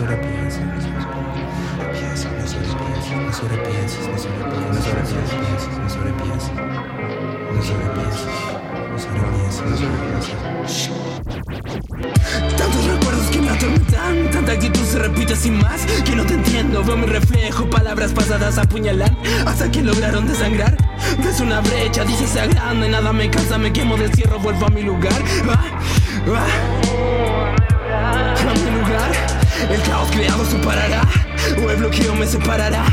[0.00, 0.80] sobrepienses, no
[2.00, 2.30] sobrepienses,
[3.20, 8.24] no sobrepienses, no sobrepienses, no sobrepienses, no sobrepienses,
[8.90, 10.38] no sobrepienses, no sobrepienses,
[12.56, 15.84] Tantos recuerdos que me atormentan, tanta actitud se repite sin más.
[16.04, 19.14] Que no te entiendo, veo mi reflejo, palabras pasadas apuñalan
[19.46, 20.74] hasta que lograron desangrar.
[21.22, 24.70] Ves una brecha, dices sea grande, nada me cansa, me quemo de cierro, vuelvo a
[24.70, 25.22] mi lugar.
[25.46, 25.62] Va,
[26.32, 26.46] va,
[28.48, 29.39] a mi lugar
[30.00, 31.02] caos creado se parará,
[31.62, 32.84] o el bloqueo me separará.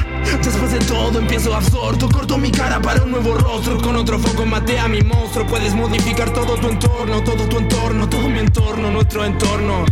[0.44, 4.46] Después de todo empiezo absorto, corto mi cara para un nuevo rostro, con otro foco
[4.46, 5.46] maté a mi monstruo.
[5.48, 9.86] Puedes modificar todo tu entorno, todo tu entorno, todo mi entorno, nuestro entorno,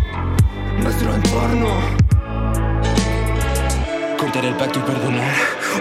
[0.81, 2.04] nuestro entorno.
[4.35, 5.33] El pacto y perdonar,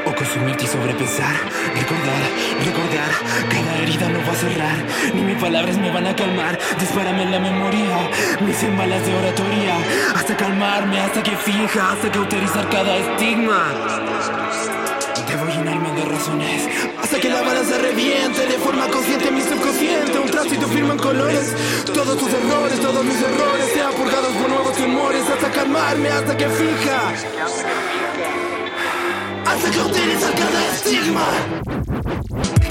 [0.07, 1.35] o consumirte y sobrepensar.
[1.75, 2.23] Recordar,
[2.65, 3.11] recordar,
[3.51, 4.77] cada herida no va a cerrar,
[5.13, 6.57] ni mis palabras me van a calmar.
[6.79, 8.09] Dispárame en la memoria,
[8.47, 9.75] mis cien balas de oratoria,
[10.15, 13.61] hasta calmarme, hasta que finja, hasta cauterizar cada estigma.
[15.29, 16.69] Debo llenarme de razones
[17.03, 20.69] Hasta que la bala se reviente De forma consciente mi subconsciente Un trazo y tu
[20.69, 21.53] firma en colores
[21.87, 26.49] Todos tus errores, todos mis errores Sean purgados por nuevos temores Hasta calmarme, hasta que
[26.49, 27.15] fija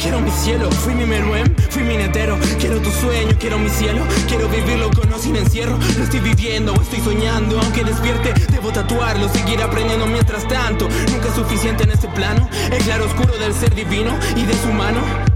[0.02, 2.38] Quiero mi cielo, fui mi meruem, fui mi netero.
[2.59, 4.03] Quiero tu sueño, quiero mi cielo.
[4.28, 5.78] Quiero vivirlo con o sin encierro.
[5.98, 7.58] Lo estoy viviendo o estoy soñando.
[7.59, 10.90] Aunque despierte, debo tatuarlo Seguir aprendiendo mientras tanto.
[11.09, 14.68] Nunca es suficiente en este plano El claro oscuro del ser divino y de su
[14.73, 15.33] mano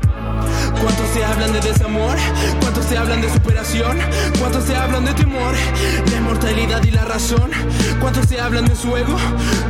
[0.81, 2.15] ¿Cuántos se hablan de desamor?
[2.61, 3.97] ¿Cuántos se hablan de superación?
[4.39, 5.53] ¿Cuántos se hablan de temor?
[6.11, 7.51] La inmortalidad y la razón
[7.99, 9.15] ¿Cuántos se hablan de su ego?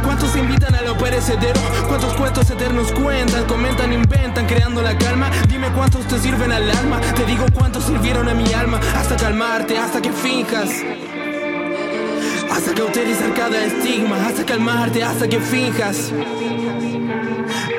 [0.03, 1.59] ¿Cuántos se invitan a lo perecedero?
[1.87, 3.45] ¿Cuántos cuentos eternos cuentan?
[3.45, 8.27] Comentan, inventan, creando la calma Dime cuántos te sirven al alma Te digo cuántos sirvieron
[8.29, 10.69] a mi alma Hasta calmarte, hasta que finjas
[12.49, 16.11] hasta cauterizar cada estigma, hasta calmarte, hasta que finjas,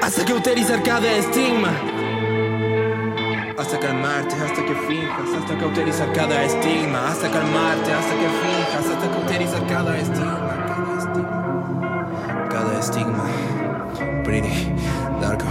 [0.01, 1.98] hasta cauterizar cada estigma
[3.59, 9.11] hasta calmarte, hasta que finjas, hasta cauterizar cada estigma, hasta calmarte, hasta que finjas, hasta
[9.11, 13.25] cauterizar cada estigma, cada estigma, cada estigma.
[14.23, 14.73] Pretty,
[15.21, 15.47] Darko,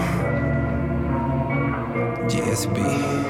[2.29, 3.26] GSP.